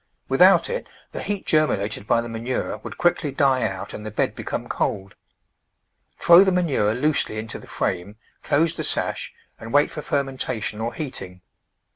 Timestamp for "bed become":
4.09-4.67